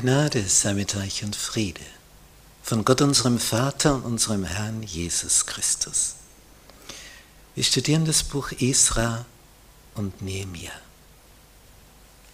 [0.00, 1.84] Gnade sei mit euch und Friede
[2.62, 6.14] von Gott unserem Vater und unserem Herrn Jesus Christus.
[7.54, 9.26] Wir studieren das Buch Esra
[9.94, 10.72] und Nehemia.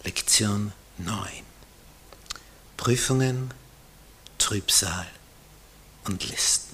[0.05, 1.27] Lektion 9.
[2.77, 3.53] Prüfungen,
[4.37, 5.07] Trübsal
[6.05, 6.73] und Listen.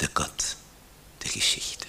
[0.00, 0.56] Der Gott
[1.22, 1.86] der Geschichte.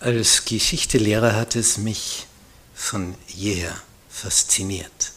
[0.00, 2.26] Als Geschichtelehrer hat es mich
[2.72, 3.74] von jeher
[4.08, 5.12] fasziniert,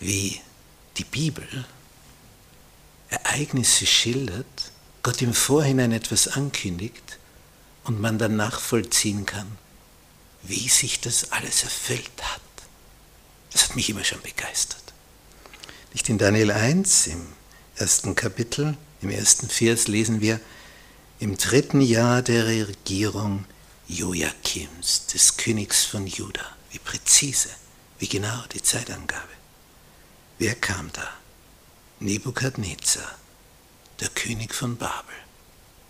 [0.00, 0.40] wie
[0.96, 1.46] die Bibel
[3.08, 4.72] Ereignisse schildert,
[5.04, 7.18] Gott im Vorhinein etwas ankündigt
[7.84, 9.56] und man dann nachvollziehen kann,
[10.42, 12.40] wie sich das alles erfüllt hat.
[13.52, 14.82] Das hat mich immer schon begeistert.
[15.92, 17.24] Nicht in Daniel 1, im
[17.76, 20.40] ersten Kapitel, im ersten Vers lesen wir,
[21.18, 23.46] im dritten Jahr der Regierung
[23.88, 26.44] Joachims, des Königs von Juda.
[26.70, 27.50] Wie präzise,
[27.98, 29.22] wie genau die Zeitangabe.
[30.38, 31.08] Wer kam da?
[32.00, 33.14] Nebukadnezar,
[34.00, 35.14] der König von Babel,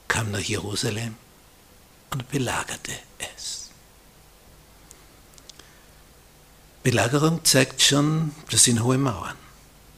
[0.06, 1.16] kam nach Jerusalem
[2.10, 2.92] und belagerte
[3.34, 3.70] es.
[6.84, 9.34] Belagerung zeigt schon, das sind hohe Mauern.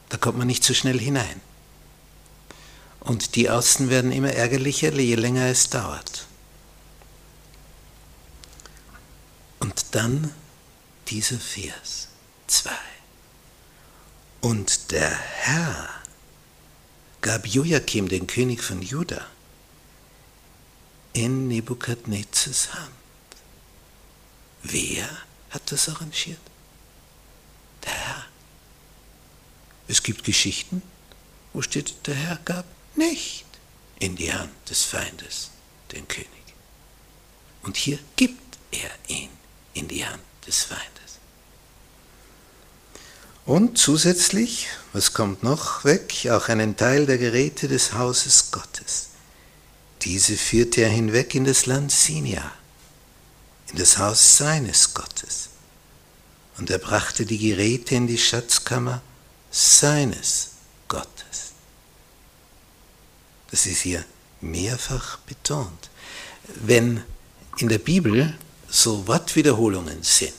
[0.09, 1.41] Da kommt man nicht so schnell hinein.
[2.99, 6.27] Und die Außen werden immer ärgerlicher, je länger es dauert.
[9.59, 10.33] Und dann
[11.07, 12.09] dieser Vers
[12.47, 12.71] 2.
[14.41, 15.89] Und der Herr
[17.21, 19.25] gab Joachim, den König von Juda,
[21.13, 22.91] in Nebukadnezars Hand.
[24.63, 25.09] Wer
[25.49, 26.39] hat das arrangiert?
[27.83, 28.25] Der Herr.
[29.87, 30.81] Es gibt Geschichten,
[31.53, 32.65] wo steht, der Herr gab
[32.99, 33.45] nicht
[33.97, 35.49] in die Hand des Feindes,
[35.91, 36.29] den König.
[37.63, 39.29] Und hier gibt er ihn
[39.73, 40.89] in die Hand des Feindes.
[43.45, 49.07] Und zusätzlich, was kommt noch weg, auch einen Teil der Geräte des Hauses Gottes.
[50.03, 52.51] Diese führte er hinweg in das Land Sinia,
[53.71, 55.49] in das Haus seines Gottes.
[56.57, 59.01] Und er brachte die Geräte in die Schatzkammer
[59.49, 60.51] seines
[60.87, 61.28] Gottes.
[63.51, 64.03] Das ist hier
[64.41, 65.89] mehrfach betont.
[66.55, 67.03] Wenn
[67.57, 68.35] in der Bibel
[68.69, 70.33] so Wortwiederholungen sind,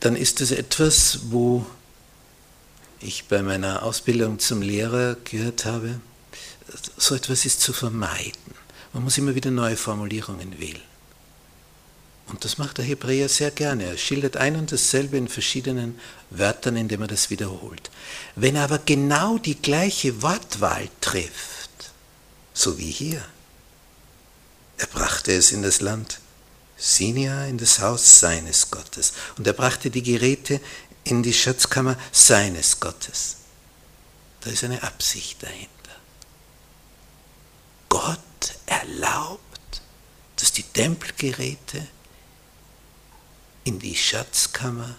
[0.00, 1.66] dann ist es etwas, wo
[3.00, 6.00] ich bei meiner Ausbildung zum Lehrer gehört habe,
[6.96, 8.54] so etwas ist zu vermeiden.
[8.92, 10.87] Man muss immer wieder neue Formulierungen wählen.
[12.28, 13.84] Und das macht der Hebräer sehr gerne.
[13.84, 15.98] Er schildert ein und dasselbe in verschiedenen
[16.30, 17.90] Wörtern, indem er das wiederholt.
[18.36, 21.70] Wenn er aber genau die gleiche Wortwahl trifft,
[22.52, 23.24] so wie hier,
[24.76, 26.20] er brachte es in das Land
[26.76, 30.60] Sinia, in das Haus seines Gottes, und er brachte die Geräte
[31.04, 33.36] in die Schatzkammer seines Gottes.
[34.40, 35.68] Da ist eine Absicht dahinter.
[37.88, 38.18] Gott
[38.66, 39.40] erlaubt,
[40.36, 41.88] dass die Tempelgeräte
[43.68, 44.96] in die Schatzkammer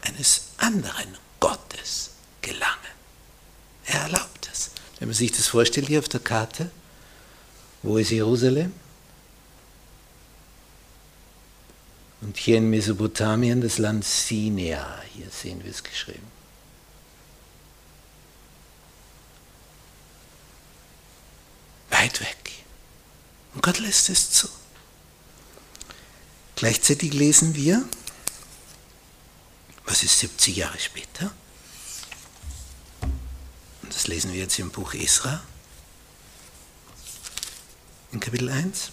[0.00, 2.92] eines anderen Gottes gelangen.
[3.86, 4.72] Er erlaubt es.
[4.98, 6.72] Wenn man sich das vorstellt hier auf der Karte,
[7.82, 8.72] wo ist Jerusalem?
[12.22, 16.26] Und hier in Mesopotamien das Land Sinea, hier sehen wir es geschrieben.
[21.90, 22.50] Weit weg.
[23.54, 24.48] Und Gott lässt es zu.
[26.62, 27.84] Gleichzeitig lesen wir,
[29.84, 31.34] was ist 70 Jahre später?
[33.82, 35.42] Und das lesen wir jetzt im Buch Esra,
[38.12, 38.92] in Kapitel 1.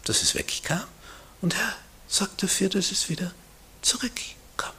[0.05, 0.85] dass es wegkam
[1.41, 1.75] und er
[2.07, 3.33] sorgt dafür, dass es wieder
[3.83, 4.75] zurückkommt.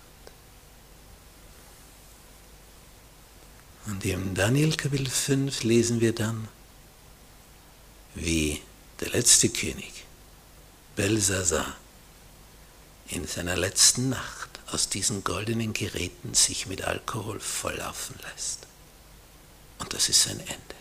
[3.85, 6.47] Und im Daniel Kapitel 5 lesen wir dann,
[8.15, 8.61] wie
[8.99, 10.05] der letzte König,
[10.95, 11.77] Belsasar,
[13.07, 18.67] in seiner letzten Nacht aus diesen goldenen Geräten sich mit Alkohol volllaufen lässt.
[19.79, 20.75] Und das ist sein Ende.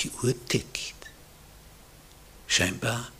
[0.00, 0.94] Die Uhr tickt.
[2.46, 3.12] Scheinbar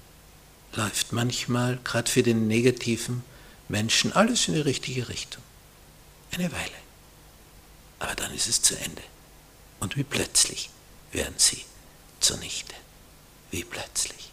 [0.73, 3.23] läuft manchmal, gerade für den negativen
[3.69, 5.43] Menschen, alles in die richtige Richtung.
[6.33, 6.81] Eine Weile.
[7.99, 9.03] Aber dann ist es zu Ende.
[9.79, 10.71] Und wie plötzlich
[11.13, 11.65] werden sie
[12.21, 12.75] zunichte.
[13.51, 14.31] Wie plötzlich.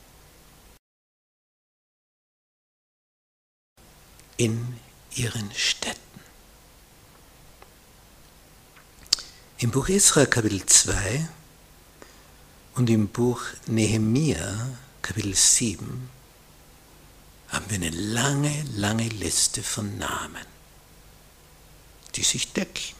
[4.38, 4.79] In
[5.15, 5.97] ihren Städten.
[9.59, 11.27] Im Buch Israel Kapitel 2
[12.75, 16.09] und im Buch Nehemia Kapitel 7
[17.47, 20.45] haben wir eine lange, lange Liste von Namen,
[22.15, 22.96] die sich decken.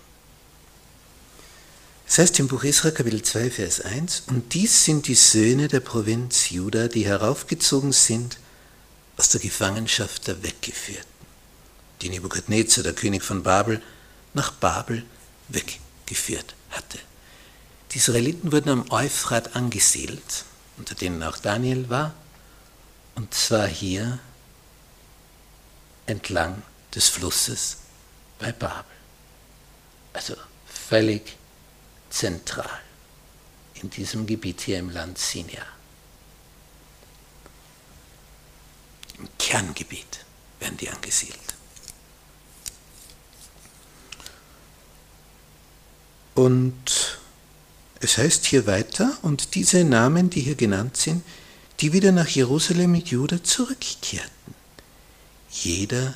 [2.07, 5.81] Das heißt im Buch Israel Kapitel 2, Vers 1, und dies sind die Söhne der
[5.81, 8.38] Provinz Juda, die heraufgezogen sind
[9.18, 11.06] aus der Gefangenschaft der Weggeführten,
[12.01, 13.81] die Nebukadnezar, der König von Babel,
[14.33, 15.04] nach Babel
[15.50, 16.98] weggeführt geführt hatte.
[17.92, 20.45] Die Israeliten wurden am Euphrat angesiedelt,
[20.77, 22.15] unter denen auch Daniel war,
[23.15, 24.19] und zwar hier
[26.07, 26.63] entlang
[26.95, 27.77] des Flusses
[28.39, 28.83] bei Babel.
[30.13, 31.38] Also völlig
[32.09, 32.81] zentral
[33.75, 35.65] in diesem Gebiet hier im Land Sinja.
[39.18, 40.25] Im Kerngebiet
[40.59, 41.56] werden die angesiedelt.
[46.36, 47.19] Und
[48.00, 51.24] es heißt hier weiter, und diese Namen, die hier genannt sind,
[51.80, 54.56] die wieder nach Jerusalem mit Juda zurückkehrten.
[55.50, 56.15] Jeder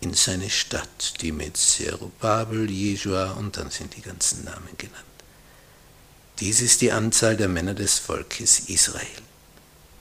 [0.00, 5.09] in seine Stadt, die mit Zerubabel, Jesua und dann sind die ganzen Namen genannt.
[6.40, 9.06] Dies ist die Anzahl der Männer des Volkes Israel.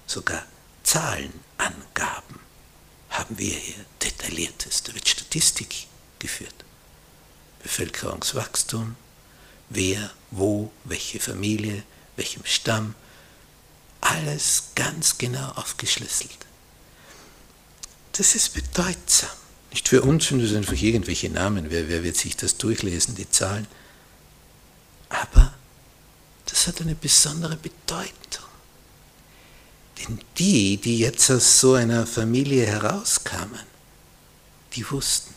[0.07, 0.45] Sogar
[0.83, 2.39] Zahlenangaben
[3.09, 4.83] haben wir hier detailliertes.
[4.83, 5.87] Da wird Statistik
[6.17, 6.53] geführt.
[7.61, 8.95] Bevölkerungswachstum,
[9.67, 11.83] wer, wo, welche Familie,
[12.15, 12.95] welchem Stamm,
[13.99, 16.37] alles ganz genau aufgeschlüsselt.
[18.13, 19.29] Das ist bedeutsam.
[19.71, 23.29] Nicht für uns sind es einfach irgendwelche Namen, wer, wer wird sich das durchlesen, die
[23.29, 23.67] Zahlen.
[25.09, 25.53] Aber
[26.59, 28.43] das hat eine besondere Bedeutung.
[29.97, 33.65] Denn die, die jetzt aus so einer Familie herauskamen,
[34.73, 35.33] die wussten,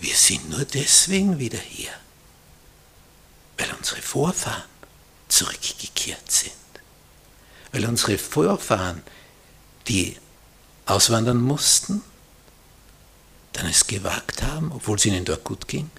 [0.00, 1.90] wir sind nur deswegen wieder hier,
[3.58, 4.64] weil unsere Vorfahren
[5.28, 6.52] zurückgekehrt sind.
[7.72, 9.02] Weil unsere Vorfahren,
[9.88, 10.16] die
[10.86, 12.00] auswandern mussten,
[13.52, 15.90] dann es gewagt haben, obwohl es ihnen dort gut ging,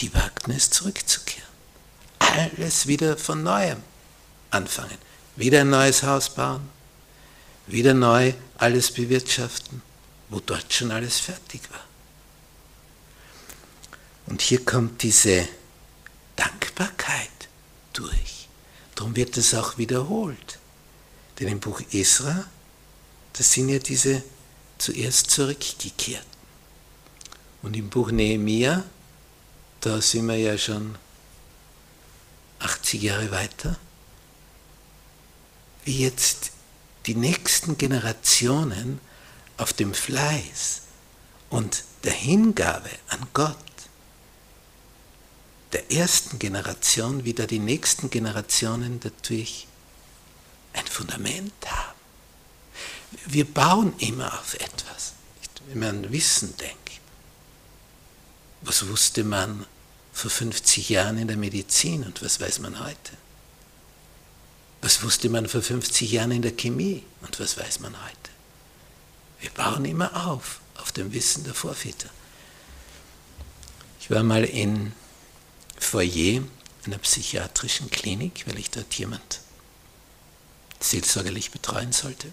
[0.00, 1.47] die wagten es zurückzukehren.
[2.38, 3.82] Alles wieder von neuem
[4.50, 4.96] anfangen.
[5.36, 6.68] Wieder ein neues Haus bauen,
[7.66, 9.82] wieder neu alles bewirtschaften,
[10.28, 11.84] wo dort schon alles fertig war.
[14.26, 15.48] Und hier kommt diese
[16.36, 17.48] Dankbarkeit
[17.92, 18.48] durch.
[18.94, 20.58] Darum wird es auch wiederholt.
[21.38, 22.44] Denn im Buch Esra,
[23.32, 24.22] das sind ja diese
[24.76, 26.26] zuerst zurückgekehrten.
[27.62, 28.84] Und im Buch Nehemia,
[29.80, 30.96] da sind wir ja schon
[32.58, 33.76] 80 Jahre weiter,
[35.84, 36.50] wie jetzt
[37.06, 39.00] die nächsten Generationen
[39.56, 40.82] auf dem Fleiß
[41.50, 43.56] und der Hingabe an Gott
[45.72, 49.66] der ersten Generation wieder die nächsten Generationen dadurch
[50.72, 51.98] ein Fundament haben.
[53.26, 55.12] Wir bauen immer auf etwas,
[55.66, 57.00] wenn man an Wissen denkt.
[58.62, 59.66] Was wusste man
[60.18, 63.12] vor 50 Jahren in der Medizin und was weiß man heute?
[64.80, 68.30] Was wusste man vor 50 Jahren in der Chemie und was weiß man heute?
[69.40, 72.08] Wir bauen immer auf, auf dem Wissen der Vorväter.
[74.00, 74.92] Ich war mal in
[75.78, 76.42] Foyer
[76.84, 79.40] einer psychiatrischen Klinik, weil ich dort jemand
[80.80, 82.26] seelsorgerlich betreuen sollte.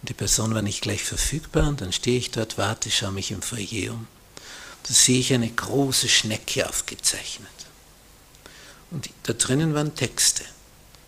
[0.00, 3.32] Und die Person war nicht gleich verfügbar und dann stehe ich dort, warte, schaue mich
[3.32, 4.06] im Foyer um.
[4.88, 7.48] Da sehe ich eine große Schnecke aufgezeichnet.
[8.90, 10.44] Und da drinnen waren Texte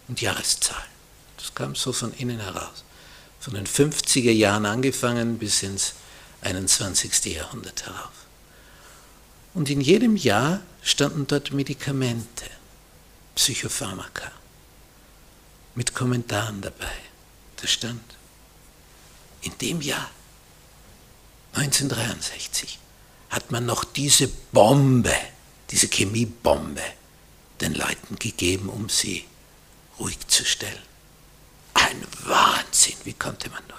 [0.07, 0.91] und Jahreszahlen.
[1.39, 2.85] Das kam so von innen heraus.
[3.41, 5.95] Von den 50er Jahren angefangen bis ins
[6.43, 7.25] 21.
[7.35, 8.13] Jahrhundert herauf.
[9.55, 12.45] Und in jedem Jahr standen dort Medikamente,
[13.35, 14.31] Psychopharmaka,
[15.75, 16.93] mit Kommentaren dabei.
[17.57, 18.03] Da stand,
[19.41, 20.11] in dem Jahr,
[21.55, 22.79] 1963,
[23.31, 25.15] hat man noch diese Bombe,
[25.71, 26.83] diese Chemiebombe
[27.61, 29.25] den Leuten gegeben, um sie
[29.99, 30.83] ruhig zu stellen.
[31.75, 33.79] Ein Wahnsinn, wie konnte man nur?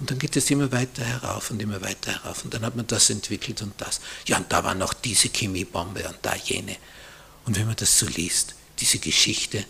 [0.00, 2.44] Und dann geht es immer weiter herauf und immer weiter herauf.
[2.44, 4.00] Und dann hat man das entwickelt und das.
[4.26, 6.76] Ja, und da war noch diese Chemiebombe und da jene.
[7.44, 9.64] Und wenn man das so liest, diese Geschichte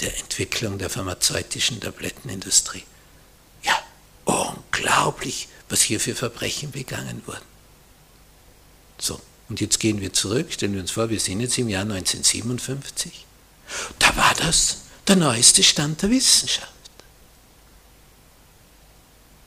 [0.00, 2.84] der Entwicklung der pharmazeutischen Tablettenindustrie,
[3.62, 3.78] ja,
[4.26, 7.55] unglaublich, was hier für Verbrechen begangen wurden.
[8.98, 11.82] So, und jetzt gehen wir zurück, stellen wir uns vor, wir sind jetzt im Jahr
[11.82, 13.26] 1957.
[13.98, 16.72] Da war das der neueste Stand der Wissenschaft.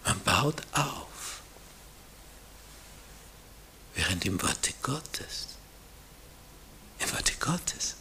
[0.06, 1.42] Man baut auf,
[3.96, 5.48] während im Worte Gottes,
[7.00, 7.96] im Worte Gottes,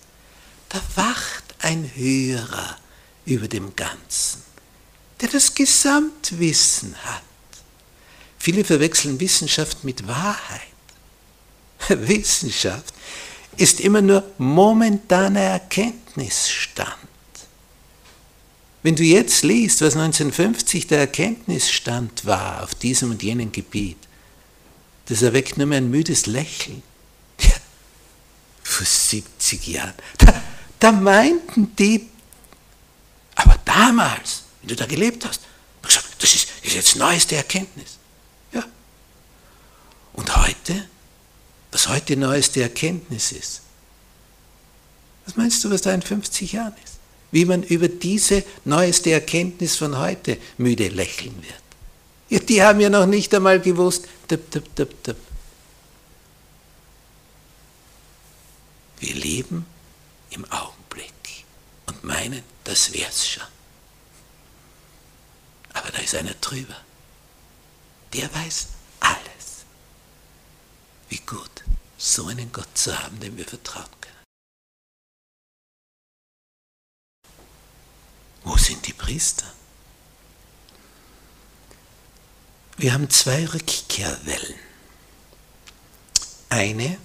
[0.68, 2.78] da wacht ein Hörer
[3.24, 4.42] über dem Ganzen,
[5.20, 7.22] der das Gesamtwissen hat.
[8.38, 10.62] Viele verwechseln Wissenschaft mit Wahrheit.
[11.88, 12.94] Wissenschaft
[13.56, 16.94] ist immer nur momentaner Erkenntnisstand.
[18.82, 23.98] Wenn du jetzt liest, was 1950 der Erkenntnisstand war auf diesem und jenem Gebiet,
[25.06, 26.82] das erweckt nur mehr ein müdes Lächeln.
[27.40, 27.54] Ja,
[28.62, 30.42] vor 70 Jahren, da,
[30.78, 32.08] da meinten die,
[33.34, 35.40] aber damals, wenn du da gelebt hast,
[35.88, 37.98] gesagt, das ist, ist jetzt neueste Erkenntnis.
[38.52, 38.64] Ja.
[40.12, 40.88] Und heute,
[41.72, 43.62] was heute neueste Erkenntnis ist,
[45.26, 46.98] was meinst du, was da in 50 Jahren ist?
[47.30, 51.62] wie man über diese neueste Erkenntnis von heute müde lächeln wird.
[52.30, 54.06] Ja, die haben ja noch nicht einmal gewusst.
[54.30, 55.16] Dip, dip, dip, dip.
[59.00, 59.64] Wir leben
[60.30, 61.44] im Augenblick
[61.86, 63.44] und meinen, das wär's schon.
[65.72, 66.76] Aber da ist einer drüber.
[68.12, 68.68] Der weiß
[69.00, 69.37] alles.
[71.08, 71.64] Wie gut,
[71.96, 74.14] so einen Gott zu haben, dem wir vertrauen können.
[78.44, 79.46] Wo sind die Priester?
[82.76, 84.54] Wir haben zwei Rückkehrwellen.
[86.48, 86.98] Eine,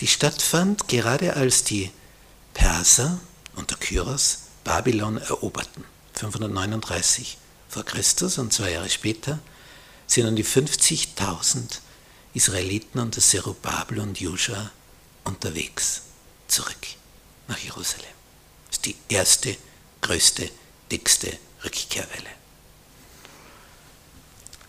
[0.00, 1.90] die stattfand gerade als die
[2.54, 3.20] Perser
[3.54, 7.36] unter Kyros Babylon eroberten, 539
[7.68, 9.38] vor Christus und zwei Jahre später
[10.06, 11.80] sind dann die 50.000
[12.34, 14.70] Israeliten unter Zerubabel und Joshua
[15.24, 16.02] unterwegs
[16.48, 16.86] zurück
[17.48, 18.06] nach Jerusalem.
[18.68, 19.56] Das ist die erste
[20.00, 20.50] größte,
[20.90, 22.30] dickste Rückkehrwelle.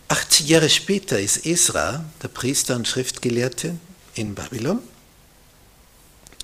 [0.09, 3.77] 80 Jahre später ist Esra, der Priester und Schriftgelehrte
[4.13, 4.79] in Babylon,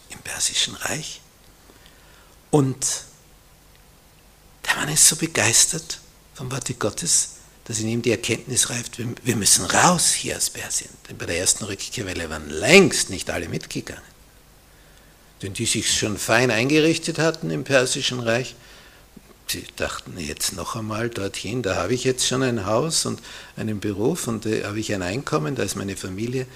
[0.09, 1.21] im Persischen Reich.
[2.49, 3.03] Und
[4.65, 5.99] der Mann ist so begeistert
[6.33, 7.35] vom Worte Gottes,
[7.69, 10.89] dass in ihm die Erkenntnis reift, wir müssen raus hier aus Persien.
[11.07, 14.01] Denn bei der ersten Rückkehrwelle waren längst nicht alle mitgegangen.
[15.43, 18.55] Denn die sich schon fein eingerichtet hatten im Persischen Reich,
[19.45, 23.21] Sie dachten jetzt noch einmal dorthin, da habe ich jetzt schon ein Haus und
[23.55, 26.47] einen Beruf und da habe ich ein Einkommen, da ist meine Familie.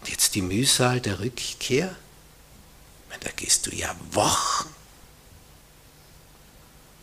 [0.00, 1.94] Und jetzt die Mühsal der Rückkehr?
[3.20, 4.68] Da gehst du ja Wochen.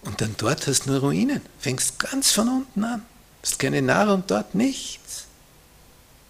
[0.01, 3.05] Und dann dort hast du nur Ruinen, fängst ganz von unten an,
[3.46, 5.25] hast keine Nahrung, dort nichts.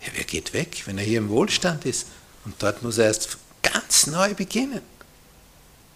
[0.01, 2.07] Ja, wer geht weg, wenn er hier im Wohlstand ist?
[2.43, 4.81] Und dort muss er erst ganz neu beginnen.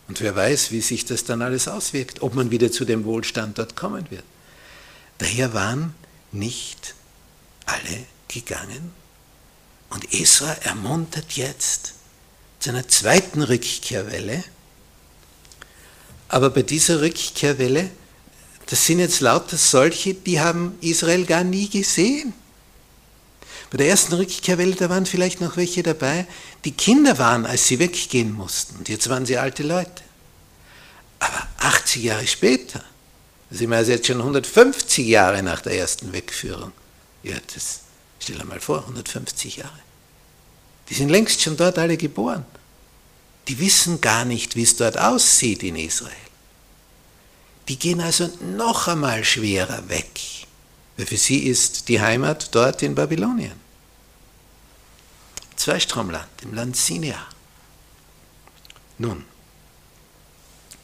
[0.08, 3.60] Und wer weiß, wie sich das dann alles auswirkt, ob man wieder zu dem Wohlstand
[3.60, 4.24] dort kommen wird.
[5.18, 5.94] Daher waren
[6.32, 6.96] nicht
[7.66, 8.94] alle gegangen.
[9.90, 11.96] Und Esra ermuntert jetzt
[12.60, 14.44] zu einer zweiten Rückkehrwelle.
[16.30, 17.92] Aber bei dieser Rückkehrwelle,
[18.70, 22.34] das sind jetzt lauter solche, die haben Israel gar nie gesehen.
[23.72, 26.28] Bei der ersten Rückkehrwelle, da waren vielleicht noch welche dabei,
[26.66, 28.78] die Kinder waren, als sie weggehen mussten.
[28.78, 30.04] Und jetzt waren sie alte Leute.
[31.20, 32.84] Aber 80 Jahre später,
[33.50, 36.72] da sind wir also jetzt schon 150 Jahre nach der ersten Wegführung,
[37.24, 37.82] ja, das,
[38.20, 39.80] Stell dir mal vor, 150 Jahre.
[40.90, 42.46] Die sind längst schon dort alle geboren.
[43.48, 46.14] Die wissen gar nicht, wie es dort aussieht in Israel.
[47.70, 50.20] Die gehen also noch einmal schwerer weg,
[50.98, 53.54] weil für sie ist die Heimat dort in Babylonien.
[55.56, 57.16] Zweistromland, im Land Sinai.
[58.98, 59.24] Nun,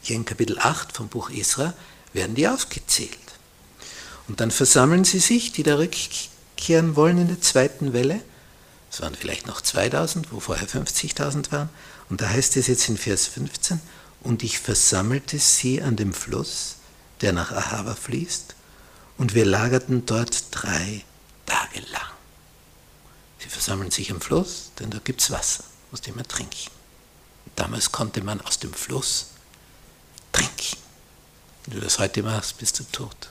[0.00, 1.74] hier in Kapitel 8 vom Buch Isra
[2.12, 3.18] werden die aufgezählt.
[4.28, 8.22] Und dann versammeln sie sich, die da rückkehren wollen in der zweiten Welle.
[8.92, 11.68] Es waren vielleicht noch 2000, wo vorher 50.000 waren.
[12.08, 13.80] Und da heißt es jetzt in Vers 15,
[14.22, 16.75] und ich versammelte sie an dem Fluss,
[17.20, 18.54] der nach Ahava fließt,
[19.18, 21.02] und wir lagerten dort drei
[21.46, 22.02] Tage lang.
[23.38, 26.70] Sie versammeln sich am Fluss, denn da gibt es Wasser, aus dem man trinken.
[27.54, 29.28] Damals konnte man aus dem Fluss
[30.32, 30.76] trinken.
[31.64, 33.30] Wenn du das heute machst, bist du tot.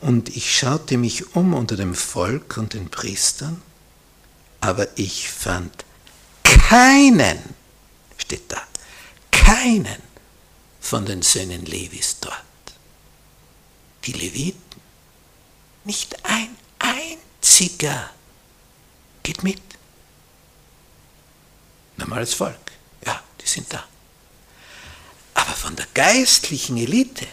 [0.00, 3.62] Und ich schaute mich um unter dem Volk und den Priestern,
[4.60, 5.84] aber ich fand
[6.42, 7.38] keinen,
[8.16, 8.62] steht da,
[9.30, 10.02] keinen
[10.80, 12.49] von den Söhnen Levis dort.
[14.04, 14.80] Die Leviten,
[15.84, 18.10] nicht ein einziger
[19.22, 19.60] geht mit.
[21.96, 22.72] Normales Volk,
[23.04, 23.84] ja, die sind da.
[25.34, 27.26] Aber von der geistlichen Elite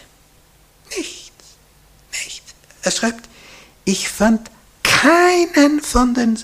[0.96, 1.32] nichts,
[2.12, 2.54] nichts.
[2.82, 3.28] Er schreibt,
[3.84, 4.50] ich fand
[4.82, 6.38] keinen von den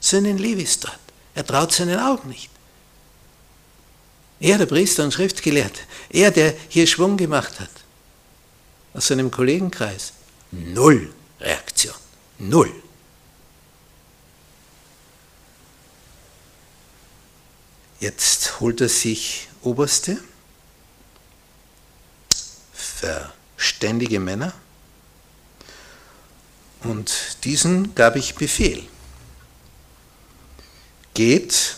[0.00, 0.98] Söhnen Levis dort.
[1.34, 2.50] Er traut seinen Augen nicht.
[4.40, 7.70] Er, der Priester und Schriftgelehrte, er, der hier Schwung gemacht hat,
[8.94, 10.12] aus seinem Kollegenkreis,
[10.50, 11.94] null Reaktion,
[12.38, 12.72] null.
[18.00, 20.18] Jetzt holt er sich Oberste,
[22.72, 24.54] verständige Männer,
[26.84, 28.82] und diesen gab ich Befehl.
[31.14, 31.76] Geht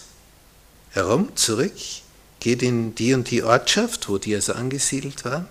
[0.90, 1.75] herum, zurück,
[2.40, 5.47] geht in die und die Ortschaft, wo die also angesiedelt waren.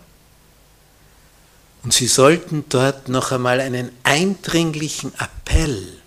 [1.85, 6.01] Und sie sollten dort noch einmal einen eindringlichen Appell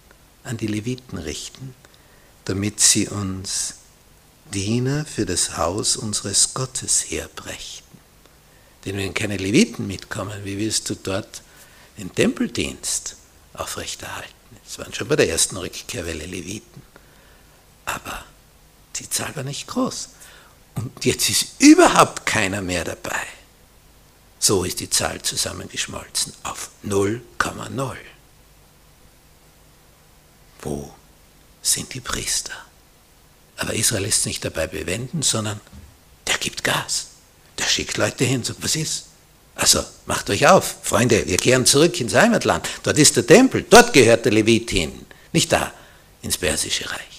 [0.45, 1.75] an die Leviten richten,
[2.45, 3.77] damit sie uns
[4.53, 7.99] Diener für das Haus unseres Gottes herbrächten.
[8.85, 11.43] Denn wenn keine Leviten mitkommen, wie willst du dort
[11.97, 13.17] den Tempeldienst
[13.55, 14.35] aufrechterhalten?
[14.67, 16.83] Es waren schon bei der ersten Rückkehrwelle Leviten
[17.89, 18.23] aber
[18.97, 20.11] die Zahl war nicht groß.
[20.75, 23.27] Und jetzt ist überhaupt keiner mehr dabei.
[24.39, 27.97] So ist die Zahl zusammengeschmolzen auf 0,0.
[30.63, 30.95] Wo
[31.63, 32.53] sind die Priester?
[33.57, 35.61] Aber Israel ist nicht dabei bewenden, sondern
[36.27, 37.09] der gibt Gas.
[37.59, 39.07] Der schickt Leute hin, sagt, was ist?
[39.57, 42.69] Also macht euch auf, Freunde, wir kehren zurück ins Heimatland.
[42.85, 45.73] Dort ist der Tempel, dort gehört der Levit hin, nicht da
[46.23, 47.18] ins Persische Reich.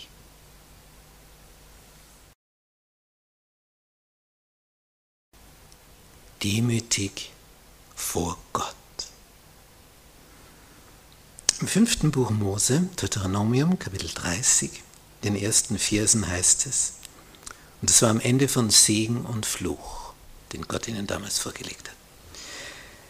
[6.44, 7.32] Demütig
[7.96, 8.76] vor Gott.
[11.62, 14.72] Im fünften Buch Mose, Deuteronomium, Kapitel 30,
[15.24, 16.94] den ersten Versen heißt es,
[17.82, 20.14] und es war am Ende von Segen und Fluch,
[20.54, 21.96] den Gott ihnen damals vorgelegt hat.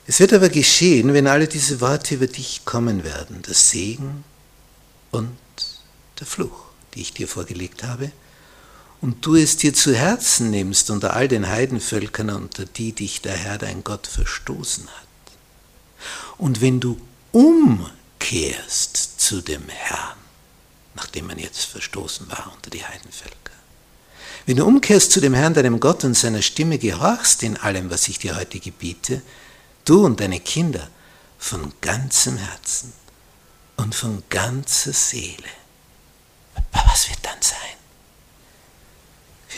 [0.07, 4.23] Es wird aber geschehen, wenn alle diese Worte über dich kommen werden, der Segen
[5.11, 5.37] und
[6.19, 8.11] der Fluch, die ich dir vorgelegt habe,
[9.01, 13.35] und du es dir zu Herzen nimmst unter all den Heidenvölkern, unter die dich der
[13.35, 15.07] Herr dein Gott verstoßen hat.
[16.37, 16.99] Und wenn du
[17.31, 20.17] umkehrst zu dem Herrn,
[20.95, 23.35] nachdem man jetzt verstoßen war unter die Heidenvölker,
[24.45, 28.07] wenn du umkehrst zu dem Herrn, deinem Gott und seiner Stimme gehorchst in allem, was
[28.07, 29.21] ich dir heute gebiete,
[29.85, 30.89] du und deine Kinder
[31.37, 32.93] von ganzem Herzen
[33.77, 35.43] und von ganzer Seele,
[36.71, 37.58] was wird dann sein?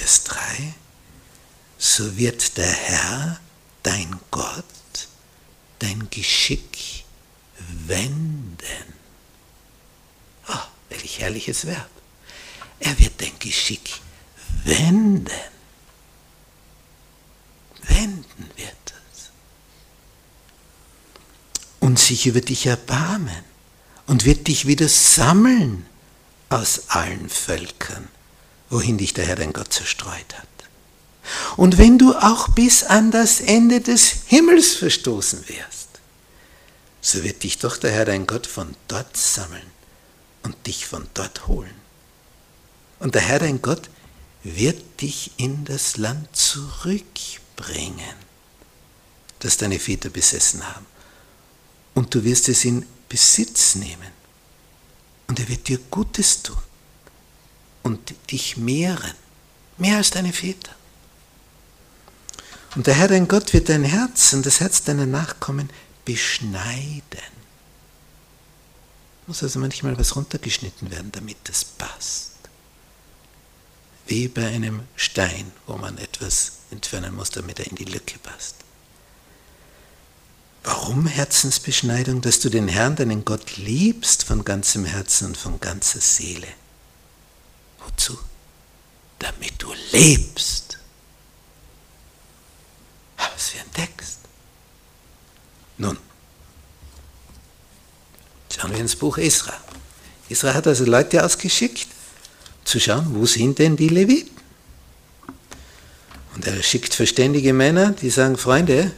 [0.02, 0.74] Vers 3,
[1.78, 3.40] so wird der Herr,
[3.84, 4.66] dein Gott,
[5.78, 7.06] dein Geschick
[7.86, 8.96] wenden.
[10.50, 10.58] Oh,
[10.90, 11.92] welch herrliches Verb.
[12.80, 14.02] Er wird dein Geschick
[14.64, 15.30] wenden.
[17.84, 19.30] Wenden wird es.
[21.80, 23.44] Und sich über dich erbarmen
[24.08, 25.86] und wird dich wieder sammeln
[26.50, 28.10] aus allen Völkern
[28.72, 30.48] wohin dich der Herr dein Gott zerstreut hat.
[31.58, 35.90] Und wenn du auch bis an das Ende des Himmels verstoßen wirst,
[37.02, 39.70] so wird dich doch der Herr dein Gott von dort sammeln
[40.44, 41.76] und dich von dort holen.
[43.00, 43.90] Und der Herr dein Gott
[44.44, 48.16] wird dich in das Land zurückbringen,
[49.40, 50.86] das deine Väter besessen haben.
[51.94, 54.12] Und du wirst es in Besitz nehmen
[55.40, 56.58] er wird dir Gutes tun
[57.84, 59.14] und dich mehren,
[59.78, 60.72] mehr als deine Väter.
[62.76, 65.70] Und der Herr, dein Gott, wird dein Herz und das Herz deiner Nachkommen
[66.06, 67.02] beschneiden.
[69.28, 72.32] Muss also manchmal was runtergeschnitten werden, damit das passt.
[74.08, 78.56] Wie bei einem Stein, wo man etwas entfernen muss, damit er in die Lücke passt.
[80.64, 82.22] Warum Herzensbeschneidung?
[82.22, 86.48] Dass du den Herrn, deinen Gott, liebst von ganzem Herzen und von ganzer Seele.
[87.94, 88.18] Wozu?
[89.20, 90.78] Damit du lebst.
[93.18, 94.20] Was für ein Text.
[95.78, 95.98] Nun,
[98.56, 99.54] schauen wir ins Buch Isra.
[100.30, 101.88] Isra hat also Leute ausgeschickt,
[102.64, 104.36] zu schauen, wo sind denn die Leviten?
[106.36, 108.92] Und er schickt verständige Männer, die sagen, Freunde,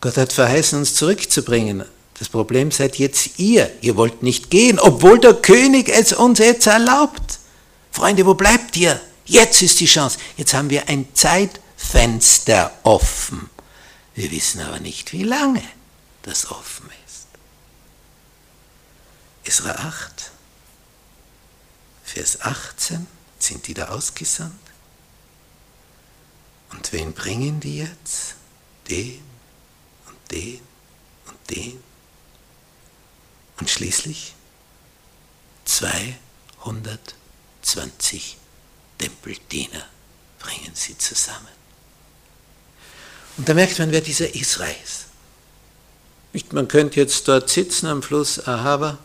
[0.00, 1.84] Gott hat verheißen, uns zurückzubringen.
[2.18, 3.70] Das Problem seid jetzt ihr.
[3.80, 7.37] Ihr wollt nicht gehen, obwohl der König es uns jetzt erlaubt.
[7.98, 9.00] Freunde, wo bleibt ihr?
[9.24, 10.20] Jetzt ist die Chance.
[10.36, 13.50] Jetzt haben wir ein Zeitfenster offen.
[14.14, 15.64] Wir wissen aber nicht, wie lange
[16.22, 17.26] das offen ist.
[19.42, 20.30] Isra 8,
[22.04, 23.04] Vers 18
[23.40, 24.54] sind die da ausgesandt.
[26.70, 28.36] Und wen bringen die jetzt?
[28.88, 29.20] Den
[30.06, 30.60] und den
[31.26, 31.82] und den.
[33.58, 34.34] Und schließlich
[37.68, 38.36] 220
[38.96, 39.86] Tempeldiener
[40.38, 41.46] bringen sie zusammen.
[43.36, 45.06] Und da merkt man, wer dieser Israel ist.
[46.52, 48.98] Man könnte jetzt dort sitzen am Fluss Ahava,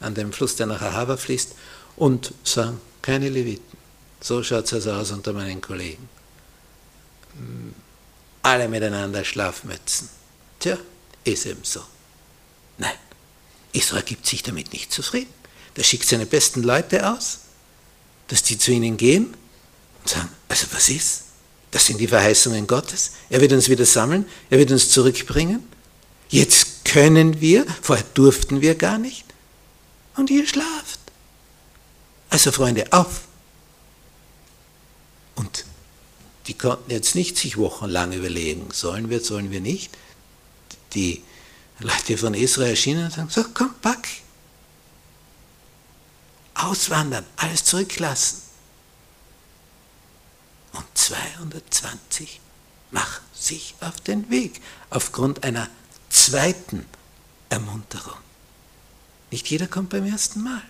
[0.00, 1.52] an dem Fluss, der nach Ahava fließt,
[1.96, 3.76] und sagen, keine Leviten.
[4.20, 6.08] So schaut es also aus unter meinen Kollegen.
[8.42, 10.08] Alle miteinander Schlafmützen.
[10.60, 10.78] Tja,
[11.24, 11.82] ist eben so.
[12.78, 12.96] Nein,
[13.72, 15.32] Israel gibt sich damit nicht zufrieden.
[15.76, 17.40] Der schickt seine besten Leute aus,
[18.28, 19.34] dass die zu ihnen gehen
[20.02, 21.22] und sagen, also was ist?
[21.70, 23.12] Das sind die Verheißungen Gottes.
[23.28, 25.62] Er wird uns wieder sammeln, er wird uns zurückbringen.
[26.28, 29.24] Jetzt können wir, vorher durften wir gar nicht.
[30.16, 31.00] Und ihr schlaft.
[32.30, 33.22] Also Freunde, auf!
[35.34, 35.64] Und
[36.46, 39.90] die konnten jetzt nicht sich wochenlang überlegen, sollen wir, sollen wir nicht
[40.94, 41.22] die
[41.78, 44.08] Leute von Israel erschienen und sagen, so komm, pack.
[46.56, 48.42] Auswandern, alles zurücklassen.
[50.72, 52.40] Und 220
[52.90, 55.68] machen sich auf den Weg aufgrund einer
[56.08, 56.86] zweiten
[57.48, 58.18] Ermunterung.
[59.30, 60.62] Nicht jeder kommt beim ersten Mal.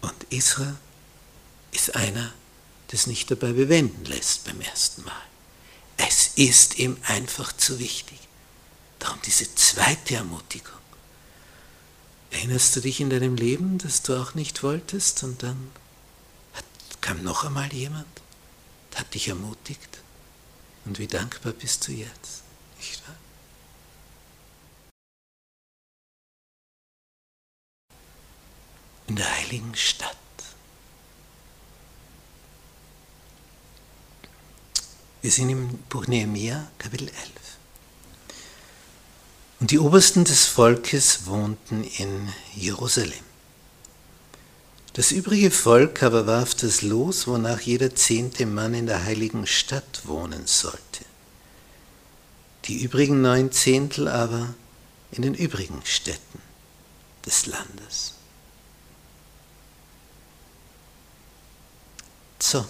[0.00, 0.76] Und Israel
[1.72, 2.32] ist einer,
[2.88, 5.22] das nicht dabei bewenden lässt beim ersten Mal.
[5.96, 8.18] Es ist ihm einfach zu wichtig.
[8.98, 10.83] Darum diese zweite Ermutigung.
[12.34, 15.70] Erinnerst du dich in deinem Leben, dass du auch nicht wolltest und dann
[16.52, 16.64] hat,
[17.00, 18.06] kam noch einmal jemand,
[18.96, 20.02] hat dich ermutigt
[20.84, 22.42] und wie dankbar bist du jetzt,
[22.78, 23.16] nicht wahr?
[29.06, 30.16] In der heiligen Stadt
[35.24, 37.43] Wir sind im Buch Nehemiah, Kapitel 11.
[39.64, 43.24] Und die Obersten des Volkes wohnten in Jerusalem.
[44.92, 50.02] Das übrige Volk aber warf das Los, wonach jeder zehnte Mann in der heiligen Stadt
[50.04, 51.06] wohnen sollte.
[52.66, 54.52] Die übrigen neun Zehntel aber
[55.12, 56.42] in den übrigen Städten
[57.24, 58.12] des Landes.
[62.38, 62.66] So,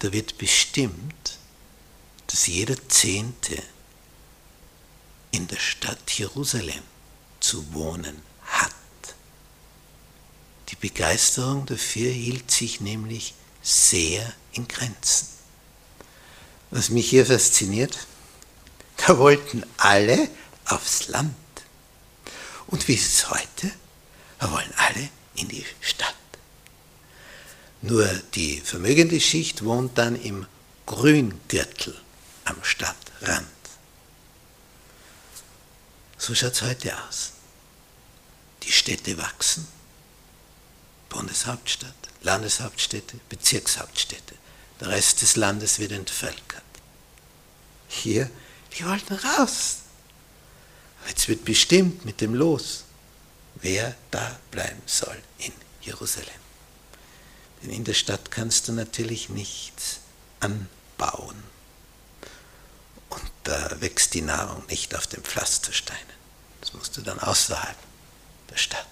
[0.00, 1.38] da wird bestimmt,
[2.26, 3.62] dass jeder Zehnte
[5.30, 6.82] in der Stadt Jerusalem
[7.40, 8.72] zu wohnen hat.
[10.68, 15.28] Die Begeisterung dafür hielt sich nämlich sehr in Grenzen.
[16.70, 17.98] Was mich hier fasziniert,
[19.06, 20.28] da wollten alle
[20.64, 21.34] aufs Land.
[22.66, 23.70] Und wie ist es heute?
[24.38, 26.14] Da wollen alle in die Stadt.
[27.82, 30.46] Nur die vermögende Schicht wohnt dann im
[30.86, 31.94] Grüngürtel
[32.44, 33.46] am Stadtrand.
[36.26, 37.30] So schaut es heute aus.
[38.64, 39.64] Die Städte wachsen.
[41.08, 44.34] Bundeshauptstadt, Landeshauptstädte, Bezirkshauptstädte.
[44.80, 46.64] Der Rest des Landes wird entvölkert.
[47.86, 48.28] Hier,
[48.76, 49.82] die wollten raus.
[51.06, 52.82] Jetzt wird bestimmt mit dem Los,
[53.54, 56.40] wer da bleiben soll in Jerusalem.
[57.62, 60.00] Denn in der Stadt kannst du natürlich nichts
[60.40, 61.40] anbauen.
[63.46, 66.02] Da wächst die Nahrung nicht auf den Pflastersteinen.
[66.60, 67.76] Das musst du dann außerhalb
[68.50, 68.88] der Stadt.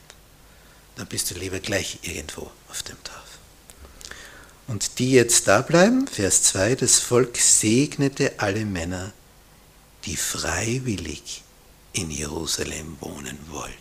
[0.94, 3.38] Dann bist du lieber gleich irgendwo auf dem Dorf.
[4.68, 9.12] Und die jetzt da bleiben, Vers 2, das Volk segnete alle Männer,
[10.04, 11.42] die freiwillig
[11.92, 13.74] in Jerusalem wohnen wollten.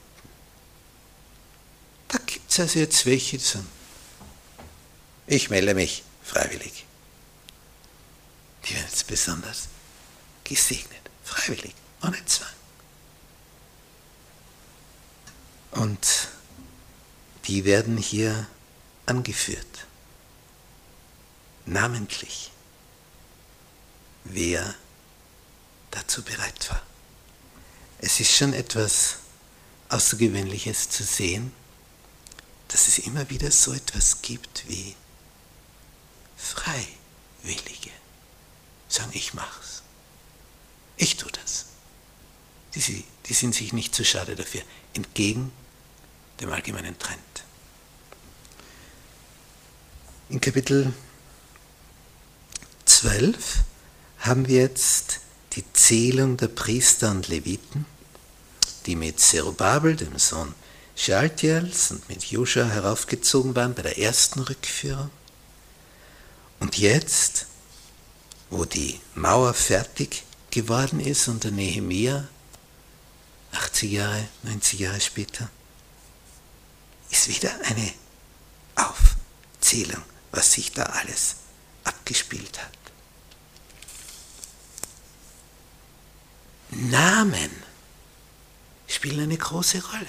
[2.07, 3.69] Da gibt es also jetzt welche, die sagen,
[5.27, 6.85] ich melde mich freiwillig.
[8.65, 9.67] Die werden jetzt besonders
[10.43, 12.49] gesegnet, freiwillig, ohne Zwang.
[15.71, 16.29] Und
[17.45, 18.47] die werden hier
[19.05, 19.87] angeführt,
[21.65, 22.51] namentlich,
[24.23, 24.75] wer
[25.91, 26.81] dazu bereit war.
[27.99, 29.17] Es ist schon etwas
[29.89, 31.53] Außergewöhnliches zu sehen,
[32.67, 34.95] dass es immer wieder so etwas gibt wie
[36.35, 37.91] Freiwillige.
[38.87, 39.83] Sagen, ich mach's.
[40.97, 41.65] Ich tue das.
[42.75, 44.61] Die, die sind sich nicht zu schade dafür,
[44.93, 45.51] entgegen
[46.39, 47.19] dem allgemeinen Trend.
[50.29, 50.93] In Kapitel
[52.85, 53.63] 12
[54.19, 55.19] haben wir jetzt
[55.53, 57.85] die Zählung der Priester und Leviten,
[58.85, 60.55] die mit Zerubabel, dem Sohn
[60.95, 65.09] Schaltiels und mit Joscha heraufgezogen waren bei der ersten Rückführung.
[66.59, 67.47] Und jetzt,
[68.49, 70.23] wo die Mauer fertig
[70.53, 72.27] geworden ist unter Nehemia,
[73.53, 75.49] 80 Jahre, 90 Jahre später,
[77.09, 77.91] ist wieder eine
[78.75, 81.37] Aufzählung, was sich da alles
[81.83, 82.71] abgespielt hat.
[86.69, 87.51] Namen
[88.87, 90.05] spielen eine große Rolle.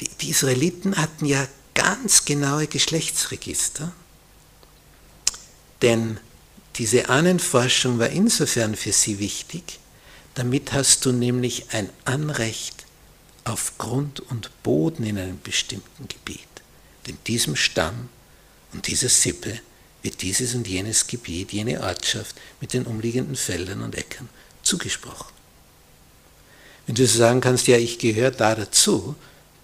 [0.00, 3.92] Die, die Israeliten hatten ja ganz genaue Geschlechtsregister,
[5.82, 6.20] denn
[6.78, 9.80] diese Ahnenforschung war insofern für sie wichtig,
[10.34, 12.86] damit hast du nämlich ein Anrecht
[13.44, 16.38] auf Grund und Boden in einem bestimmten Gebiet.
[17.06, 18.08] Denn diesem Stamm
[18.72, 19.60] und dieser Sippe
[20.02, 24.28] wird dieses und jenes Gebiet, jene Ortschaft mit den umliegenden Feldern und Äckern
[24.62, 25.32] zugesprochen.
[26.86, 29.16] Wenn du sagen kannst, ja, ich gehöre da dazu,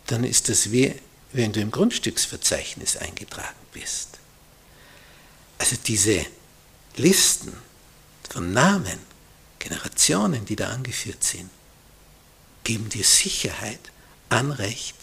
[0.06, 0.94] dann ist das wie
[1.32, 4.18] wenn du im Grundstücksverzeichnis eingetragen bist.
[5.58, 6.24] Also diese
[6.96, 7.52] Listen
[8.30, 8.98] von Namen,
[9.58, 11.50] Generationen, die da angeführt sind,
[12.62, 13.80] geben dir Sicherheit,
[14.28, 14.96] Anrecht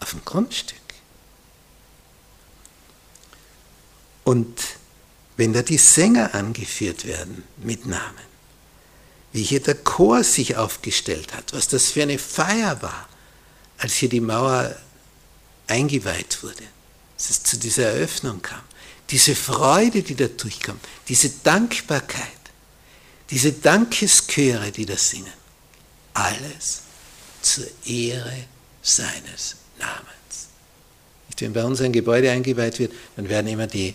[0.00, 0.78] auf ein Grundstück.
[4.24, 4.60] Und
[5.36, 8.32] wenn da die Sänger angeführt werden mit Namen,
[9.32, 13.08] wie hier der Chor sich aufgestellt hat, was das für eine Feier war,
[13.78, 14.76] als hier die Mauer
[15.66, 16.62] eingeweiht wurde,
[17.16, 18.62] als es zu dieser Eröffnung kam,
[19.12, 22.26] diese Freude, die da durchkam, diese Dankbarkeit,
[23.30, 25.32] diese Dankeschöre, die da singen,
[26.14, 26.80] alles
[27.42, 28.44] zur Ehre
[28.82, 30.48] seines Namens.
[31.38, 33.94] Wenn bei uns ein Gebäude eingeweiht wird, dann werden immer die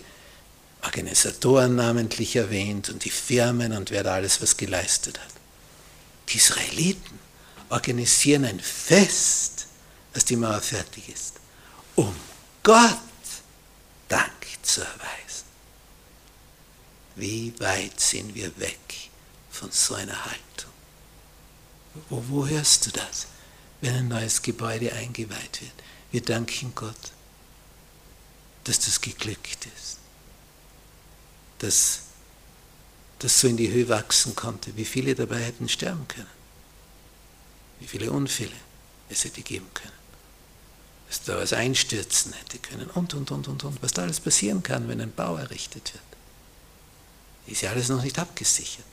[0.84, 5.34] Organisatoren namentlich erwähnt und die Firmen und wer da alles was geleistet hat.
[6.30, 7.20] Die Israeliten
[7.70, 9.68] organisieren ein Fest,
[10.14, 11.36] als die Mauer fertig ist,
[11.96, 12.14] um
[12.64, 12.98] Gott
[14.10, 14.37] Dank
[14.68, 15.46] zu erweisen.
[17.16, 19.10] Wie weit sind wir weg
[19.50, 20.72] von so einer Haltung?
[22.10, 23.28] Wo, wo hörst du das,
[23.82, 25.74] wenn ein neues Gebäude eingeweiht wird?
[26.12, 27.12] Wir danken Gott,
[28.66, 29.98] dass das geglückt ist
[31.60, 32.02] dass
[33.20, 36.28] das so in die Höhe wachsen konnte, wie viele dabei hätten sterben können,
[37.80, 38.56] wie viele Unfälle
[39.10, 39.94] es hätte geben können,
[41.08, 44.64] dass da was einstürzen hätte können und, und, und, und, und, was da alles passieren
[44.64, 46.04] kann, wenn ein Bau errichtet wird.
[47.48, 48.86] Ist ja alles noch nicht abgesichert.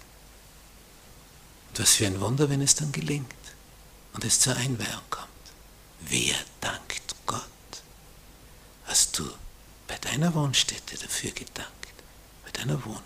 [1.70, 3.35] Und was für ein Wunder, wenn es dann gelingt
[4.12, 5.29] und es zur Einweihung kommt.
[6.00, 7.42] Wer dankt Gott?
[8.85, 9.29] Hast du
[9.88, 11.85] bei deiner Wohnstätte dafür gedankt?
[12.55, 13.03] deiner Wohnung,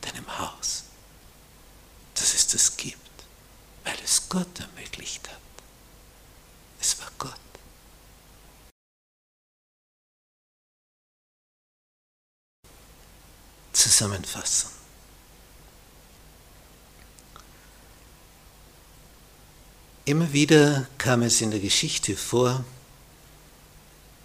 [0.00, 0.84] deinem Haus,
[2.14, 2.98] dass es das gibt,
[3.84, 5.38] weil es Gott ermöglicht hat.
[6.80, 7.32] Es war Gott.
[13.94, 14.72] Zusammenfassung.
[20.04, 22.64] Immer wieder kam es in der Geschichte vor,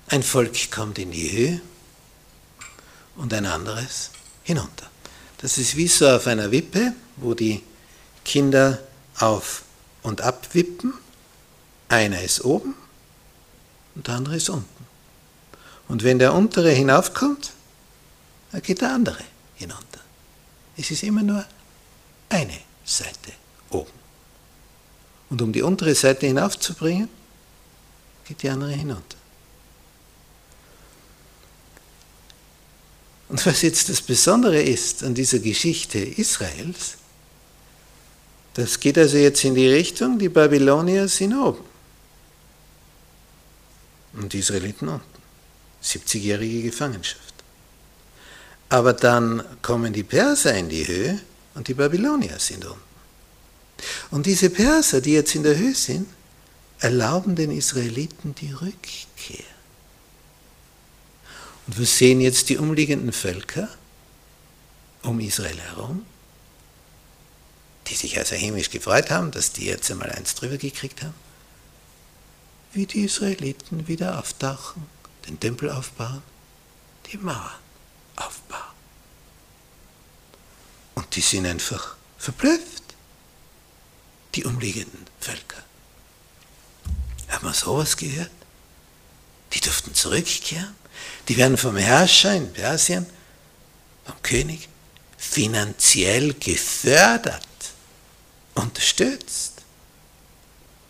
[0.08, 1.62] ein Volk kommt in die Höhe
[3.15, 4.10] und ein anderes
[4.41, 4.89] hinunter.
[5.38, 7.62] Das ist wie so auf einer Wippe, wo die
[8.25, 8.79] Kinder
[9.19, 9.62] auf
[10.01, 10.95] und ab wippen.
[11.89, 12.73] Einer ist oben
[13.93, 14.86] und der andere ist unten.
[15.88, 17.51] Und wenn der untere hinaufkommt,
[18.51, 19.28] dann geht der andere
[19.59, 19.99] hinunter.
[20.75, 21.45] Es ist immer nur
[22.29, 23.33] eine Seite
[23.69, 23.91] oben.
[25.29, 27.09] Und um die untere Seite hinaufzubringen,
[28.25, 29.17] geht die andere hinunter.
[33.27, 36.97] Und was jetzt das Besondere ist an dieser Geschichte Israels,
[38.55, 41.63] das geht also jetzt in die Richtung, die Babylonier sind oben
[44.13, 45.19] und die Israeliten unten.
[45.83, 47.28] 70-jährige Gefangenschaft.
[48.69, 51.19] Aber dann kommen die Perser in die Höhe
[51.55, 52.79] und die Babylonier sind unten.
[54.12, 56.08] Und diese Perser, die jetzt in der Höhe sind,
[56.79, 59.45] erlauben den Israeliten die Rückkehr.
[61.65, 63.69] Und wir sehen jetzt die umliegenden Völker
[65.03, 66.05] um Israel herum,
[67.88, 71.13] die sich also hämisch gefreut haben, dass die jetzt einmal eins drüber gekriegt haben,
[72.73, 74.84] wie die Israeliten wieder auftauchen,
[75.27, 76.21] den Tempel aufbauen,
[77.12, 77.68] die Mauern
[78.19, 78.75] aufbauen.
[80.95, 82.84] Und die sind einfach verblüfft,
[84.36, 85.63] die umliegenden Völker.
[87.29, 88.32] Haben wir sowas gehört?
[89.53, 90.75] Die durften zurückkehren.
[91.27, 93.05] Die werden vom Herrscher in Persien,
[94.05, 94.67] vom König,
[95.17, 97.45] finanziell gefördert,
[98.55, 99.53] unterstützt.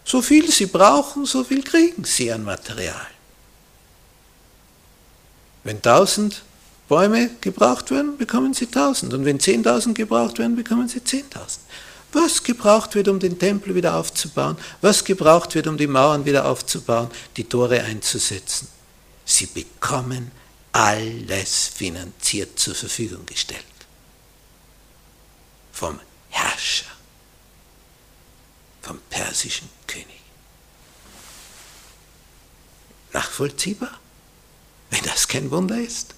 [0.04, 3.08] So viel sie brauchen, so viel kriegen sie an Material.
[5.63, 6.42] Wenn tausend
[6.89, 9.13] Bäume gebraucht werden, bekommen sie tausend.
[9.13, 11.63] Und wenn zehntausend gebraucht werden, bekommen sie zehntausend.
[12.12, 16.45] Was gebraucht wird, um den Tempel wieder aufzubauen, was gebraucht wird, um die Mauern wieder
[16.45, 18.67] aufzubauen, die Tore einzusetzen.
[19.23, 20.32] Sie bekommen
[20.71, 23.63] alles finanziert zur Verfügung gestellt.
[25.71, 25.99] Vom
[26.30, 26.88] Herrscher,
[28.82, 30.08] vom persischen König.
[33.13, 33.99] Nachvollziehbar,
[34.89, 36.15] wenn das kein Wunder ist?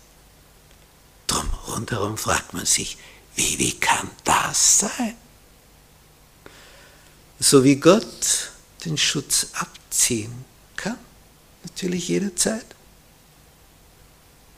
[1.31, 2.97] Drum rundherum fragt man sich,
[3.35, 5.15] wie, wie kann das sein?
[7.39, 8.51] So wie Gott
[8.83, 10.43] den Schutz abziehen
[10.75, 10.97] kann,
[11.63, 12.65] natürlich jederzeit.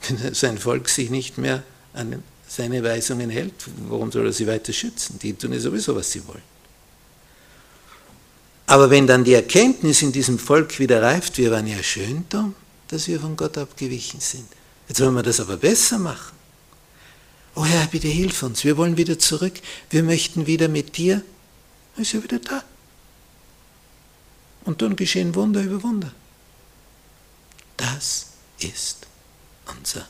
[0.08, 3.54] Wenn sein Volk sich nicht mehr an seine Weisungen hält,
[3.88, 5.18] warum soll er sie weiter schützen?
[5.20, 6.42] Die tun ja sowieso, was sie wollen.
[8.66, 12.54] Aber wenn dann die Erkenntnis in diesem Volk wieder reift, wir waren ja schön dumm,
[12.88, 14.48] dass wir von Gott abgewichen sind.
[14.88, 16.43] Jetzt wollen wir das aber besser machen.
[17.54, 19.54] Oh Herr, bitte hilf uns, wir wollen wieder zurück,
[19.90, 21.22] wir möchten wieder mit dir.
[21.96, 22.64] Er ist ja wieder da.
[24.64, 26.12] Und dann geschehen Wunder über Wunder.
[27.76, 29.06] Das ist
[29.66, 30.08] unser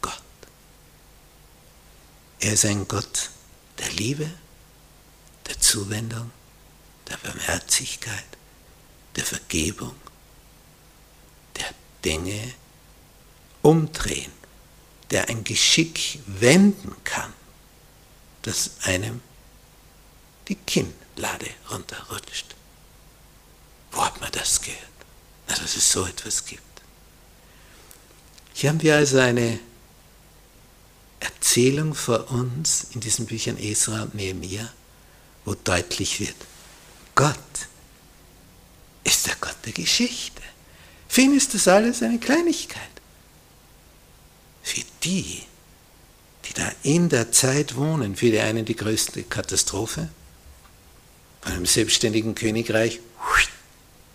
[0.00, 0.22] Gott.
[2.40, 3.30] Er ist ein Gott
[3.78, 4.30] der Liebe,
[5.46, 6.30] der Zuwendung,
[7.08, 8.24] der Barmherzigkeit,
[9.16, 9.94] der Vergebung,
[11.56, 11.66] der
[12.04, 12.54] Dinge
[13.62, 14.32] umdrehen,
[15.10, 17.32] der ein Geschick wenden kann,
[18.42, 19.20] das einem
[20.48, 22.54] die Kinnlade runterrutscht.
[23.92, 24.80] Wo hat man das gehört?
[25.48, 26.62] Na, dass es so etwas gibt.
[28.52, 29.58] Hier haben wir also eine
[31.20, 34.72] Erzählung vor uns in diesen Büchern Esra und Nehemiah,
[35.44, 36.36] wo deutlich wird,
[37.14, 37.36] Gott
[39.04, 40.42] ist der Gott der Geschichte.
[41.08, 42.95] Für ihn ist das alles eine Kleinigkeit.
[45.06, 45.42] Die,
[46.44, 50.08] die da in der Zeit wohnen, für die einen die größte Katastrophe,
[51.42, 52.98] von einem selbstständigen Königreich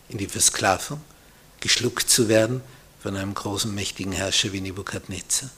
[0.09, 0.99] in die Versklavung,
[1.61, 2.59] geschluckt zu werden
[3.01, 5.49] von einem großen, mächtigen Herrscher wie Nebukadnezar.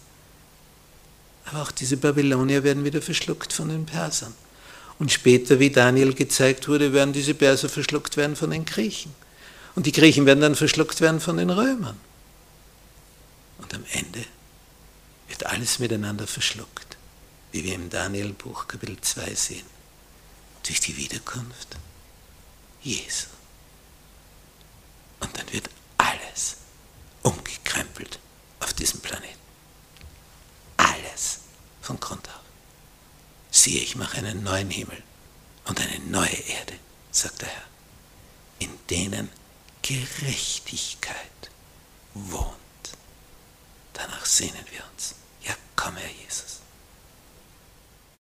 [1.46, 4.36] Aber auch diese Babylonier werden wieder verschluckt von den Persern.
[5.00, 9.16] Und später, wie Daniel gezeigt wurde, werden diese Perser verschluckt werden von den Griechen.
[9.74, 12.00] Und die Griechen werden dann verschluckt werden von den Römern.
[13.58, 14.24] Und am Ende
[15.34, 16.96] wird alles miteinander verschluckt,
[17.52, 19.66] wie wir im Daniel-Buch Kapitel 2 sehen,
[20.62, 21.70] durch die Wiederkunft
[22.84, 23.30] Jesu.
[25.22, 26.58] Und dann wird alles
[27.24, 28.20] umgekrempelt
[28.60, 29.40] auf diesem Planeten.
[30.78, 31.40] Alles
[31.82, 32.42] von Grund auf.
[33.50, 35.02] Siehe, ich mache einen neuen Himmel
[35.66, 36.76] und eine neue Erde,
[37.12, 37.66] sagt der Herr,
[38.60, 39.30] in denen
[39.82, 41.18] Gerechtigkeit
[42.14, 42.54] wohnt.
[43.94, 44.84] Danach sehnen wir
[45.76, 46.63] Komm, Herr Jesus.